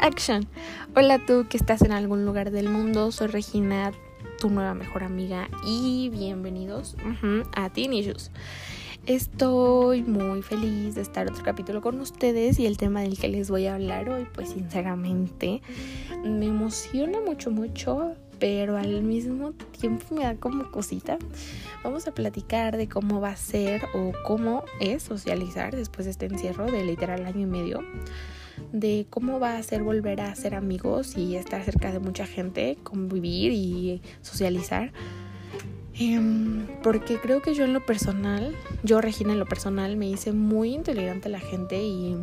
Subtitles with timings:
[0.00, 0.48] Action.
[0.96, 3.92] Hola tú que estás en algún lugar del mundo, soy Regina,
[4.38, 6.96] tu nueva mejor amiga y bienvenidos
[7.54, 8.30] a Teen Issues.
[9.04, 13.50] Estoy muy feliz de estar otro capítulo con ustedes y el tema del que les
[13.50, 15.60] voy a hablar hoy, pues sinceramente
[16.24, 21.18] me emociona mucho, mucho, pero al mismo tiempo me da como cosita.
[21.84, 26.24] Vamos a platicar de cómo va a ser o cómo es socializar después de este
[26.24, 27.80] encierro de literal año y medio
[28.72, 32.78] de cómo va a ser volver a ser amigos y estar cerca de mucha gente,
[32.82, 34.92] convivir y socializar.
[35.94, 40.32] Em, porque creo que yo en lo personal, yo Regina en lo personal, me hice
[40.32, 42.16] muy intolerante a la gente y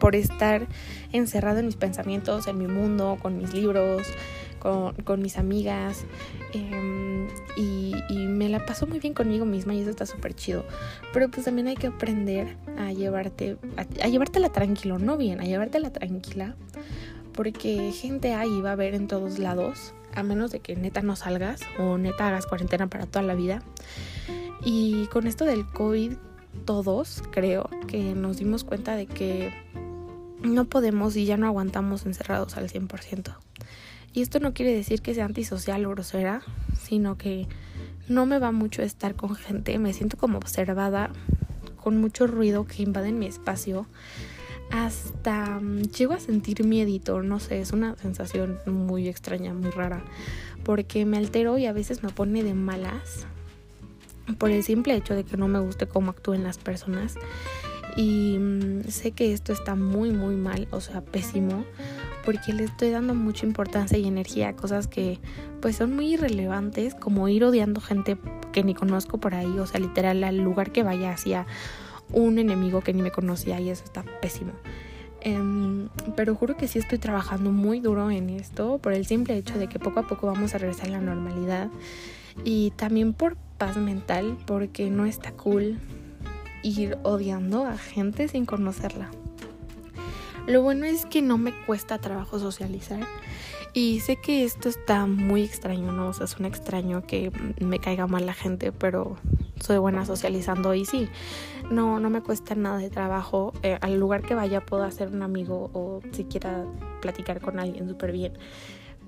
[0.00, 0.66] por estar
[1.12, 4.02] encerrado en mis pensamientos, en mi mundo, con mis libros,
[4.58, 6.04] con, mis amigas
[6.52, 7.94] em, y,
[8.28, 10.64] me la paso muy bien conmigo misma y eso está súper chido.
[11.12, 15.44] Pero pues también hay que aprender a llevarte, a, a llevártela tranquilo, no bien, a
[15.44, 16.54] llevártela tranquila
[17.38, 21.14] porque gente ahí va a ver en todos lados, a menos de que neta no
[21.14, 23.62] salgas o neta hagas cuarentena para toda la vida.
[24.64, 26.14] Y con esto del COVID,
[26.64, 29.52] todos creo que nos dimos cuenta de que
[30.42, 33.36] no podemos y ya no aguantamos encerrados al 100%.
[34.12, 36.42] Y esto no quiere decir que sea antisocial o grosera,
[36.80, 37.46] sino que
[38.08, 41.10] no me va mucho estar con gente, me siento como observada,
[41.76, 43.86] con mucho ruido que invaden mi espacio.
[44.70, 50.02] Hasta mm, llego a sentir miedito, no sé, es una sensación muy extraña, muy rara,
[50.64, 53.26] porque me altero y a veces me pone de malas
[54.36, 57.14] por el simple hecho de que no me guste cómo actúen las personas.
[57.96, 61.64] Y mm, sé que esto está muy, muy mal, o sea, pésimo,
[62.28, 65.18] porque le estoy dando mucha importancia y energía a cosas que
[65.62, 68.18] pues son muy irrelevantes, como ir odiando gente
[68.52, 71.46] que ni conozco por ahí, o sea, literal al lugar que vaya hacia
[72.12, 74.52] un enemigo que ni me conocía y eso está pésimo.
[75.22, 79.58] Em, pero juro que sí estoy trabajando muy duro en esto por el simple hecho
[79.58, 81.70] de que poco a poco vamos a regresar a la normalidad
[82.44, 85.78] y también por paz mental porque no está cool
[86.62, 89.08] ir odiando a gente sin conocerla.
[90.48, 93.00] Lo bueno es que no me cuesta trabajo socializar.
[93.74, 96.08] Y sé que esto está muy extraño, ¿no?
[96.08, 99.16] O sea, suena extraño que me caiga mal la gente, pero
[99.60, 101.06] soy buena socializando y sí,
[101.70, 103.52] no, no me cuesta nada de trabajo.
[103.62, 106.64] Eh, al lugar que vaya puedo hacer un amigo o siquiera
[107.02, 108.32] platicar con alguien súper bien.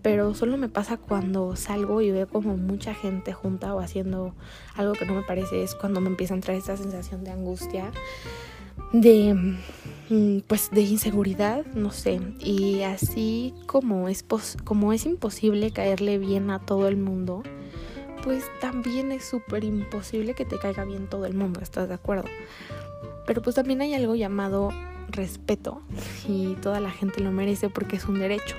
[0.02, 4.34] Pero solo me pasa cuando salgo y veo como mucha gente junta o haciendo
[4.76, 7.92] algo que no me parece, es cuando me empieza a entrar esta sensación de angustia
[8.92, 9.34] de
[10.08, 14.24] mm, pues de inseguridad, no sé, y así como es
[14.64, 17.42] como es imposible caerle bien a todo el mundo,
[18.24, 22.24] pues también es súper imposible que te caiga bien todo el mundo, ¿estás de acuerdo?
[23.26, 24.70] Pero pues también hay algo llamado
[25.08, 25.82] respeto
[26.28, 28.56] y toda la gente lo merece porque es un derecho.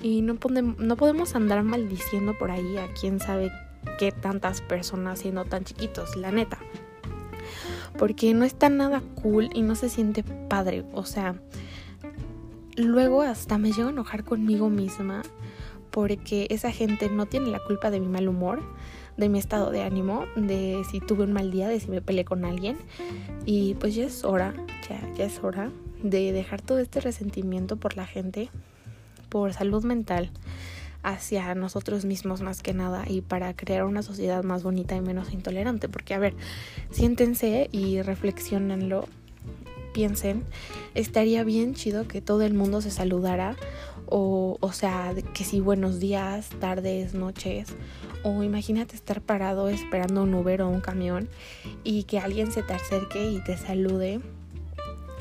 [0.00, 0.38] Y no,
[0.78, 3.50] no podemos andar maldiciendo por ahí a quién sabe
[3.98, 6.58] qué tantas personas siendo tan chiquitos, la neta
[7.98, 10.84] porque no está nada cool y no se siente padre.
[10.92, 11.34] O sea,
[12.76, 15.22] luego hasta me llego a enojar conmigo misma
[15.90, 18.62] porque esa gente no tiene la culpa de mi mal humor,
[19.16, 22.24] de mi estado de ánimo, de si tuve un mal día, de si me peleé
[22.24, 22.76] con alguien.
[23.44, 24.54] Y pues ya es hora,
[24.88, 25.70] ya, ya es hora
[26.02, 28.48] de dejar todo este resentimiento por la gente,
[29.28, 30.30] por salud mental
[31.02, 35.32] hacia nosotros mismos más que nada y para crear una sociedad más bonita y menos
[35.32, 35.88] intolerante.
[35.88, 36.34] Porque, a ver,
[36.90, 39.06] siéntense y reflexionenlo,
[39.92, 40.44] piensen,
[40.94, 43.56] estaría bien chido que todo el mundo se saludara
[44.06, 47.68] o, o sea, que si buenos días, tardes, noches,
[48.22, 51.28] o imagínate estar parado esperando un Uber o un camión
[51.84, 54.20] y que alguien se te acerque y te salude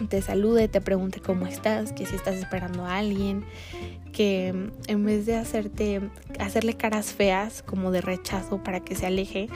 [0.09, 3.43] te salude, te pregunte cómo estás, que si estás esperando a alguien,
[4.13, 6.01] que en vez de hacerte
[6.39, 9.47] hacerle caras feas como de rechazo para que se aleje,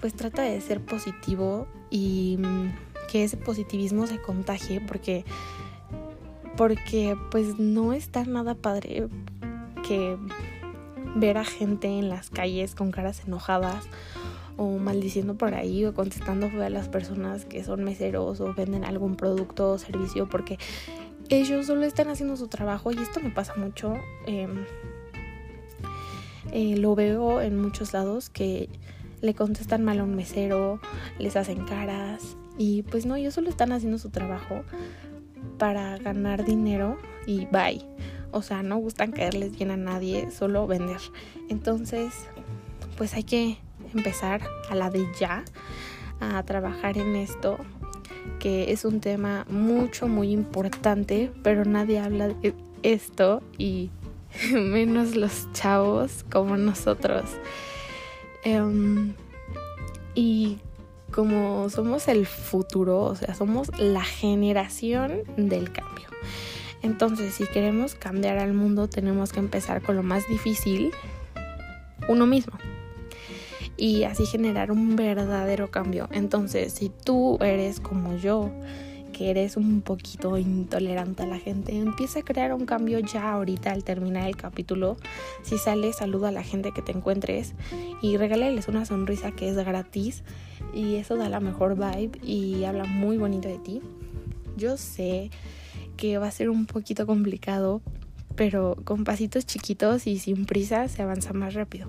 [0.00, 2.38] pues trata de ser positivo y
[3.10, 5.24] que ese positivismo se contagie porque
[6.56, 9.08] porque pues no está nada padre
[9.86, 10.16] que
[11.14, 13.86] ver a gente en las calles con caras enojadas
[14.56, 19.16] o maldiciendo por ahí o contestando a las personas que son meseros o venden algún
[19.16, 20.58] producto o servicio porque
[21.28, 23.94] ellos solo están haciendo su trabajo y esto me pasa mucho.
[24.26, 24.64] Em,
[26.52, 28.68] eh, lo veo en muchos lados que
[29.20, 30.80] le contestan mal a un mesero,
[31.18, 34.62] les hacen caras y pues no, ellos solo están haciendo su trabajo
[35.58, 37.84] para ganar dinero y bye.
[38.30, 41.00] O sea, no gustan caerles bien a nadie, solo vender.
[41.48, 42.12] Entonces,
[42.96, 43.58] pues hay que
[43.94, 45.44] empezar a la de ya
[46.20, 47.58] a trabajar en esto
[48.38, 53.90] que es un tema mucho muy importante pero nadie habla de, esto y
[54.52, 57.24] menos los chavos como nosotros.
[58.44, 59.14] Em,
[60.14, 60.58] y
[61.10, 66.06] como somos el futuro, o sea, somos la generación del cambio.
[66.82, 70.92] Entonces, si queremos cambiar al mundo, tenemos que empezar con lo más difícil,
[72.08, 72.56] uno mismo.
[73.76, 76.08] Y así generar un verdadero cambio.
[76.10, 78.50] Entonces, si tú eres como yo,
[79.16, 83.72] que eres un poquito intolerante a la gente, empieza a crear un cambio ya ahorita
[83.72, 84.98] al terminar el capítulo.
[85.42, 87.54] Si sales, saluda a la gente que te encuentres
[88.02, 90.22] y regálales una sonrisa que es gratis
[90.74, 93.80] y eso da la mejor vibe y habla muy bonito de ti.
[94.58, 95.30] Yo sé
[95.96, 97.80] que va a ser un poquito complicado,
[98.36, 101.88] pero con pasitos chiquitos y sin prisa se avanza más rápido.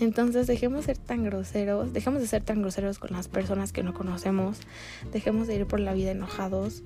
[0.00, 3.82] Entonces dejemos de ser tan groseros, dejemos de ser tan groseros con las personas que
[3.82, 4.60] no conocemos,
[5.12, 6.82] dejemos de ir por la vida enojados,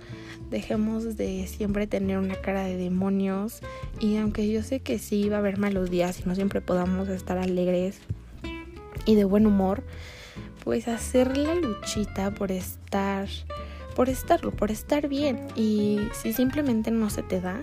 [0.51, 3.61] dejemos de siempre tener una cara de demonios
[4.01, 7.09] y aunque yo sé que sí va a haber malos días y no siempre podamos
[7.09, 7.99] estar alegres
[9.05, 9.83] y de buen humor,
[10.65, 13.29] pues hacer la luchita por estar
[13.95, 17.63] por estarlo, por estar bien y si simplemente no se te da,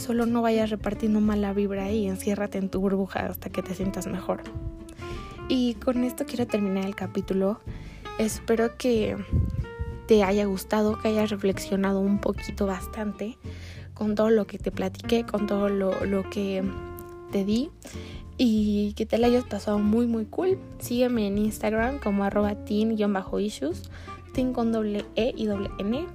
[0.00, 4.06] Solo no vayas repartiendo mala vibra y enciérrate en tu burbuja hasta que te sientas
[4.06, 4.42] mejor.
[5.46, 7.60] Y con esto quiero terminar el capítulo.
[8.18, 9.18] Espero que
[10.06, 13.36] te haya gustado, que hayas reflexionado un poquito bastante
[13.92, 15.92] con todo lo que te platiqué, con todo lo,
[16.30, 16.64] que
[17.30, 17.68] te di
[18.38, 20.58] y que te la hayas pasado muy muy cool.
[20.78, 23.90] Sígueme en Instagram como arroba teen-issues,
[24.32, 26.06] teen con doble E y doble N.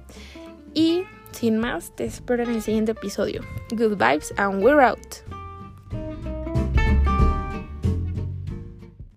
[0.74, 1.04] Y
[1.36, 3.42] sin más, te espero en el siguiente episodio.
[3.70, 5.35] Good vibes and we're out.